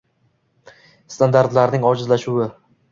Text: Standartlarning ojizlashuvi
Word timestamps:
Standartlarning 1.17 1.89
ojizlashuvi 1.95 2.51